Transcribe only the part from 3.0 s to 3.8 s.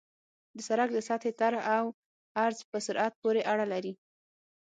پورې اړه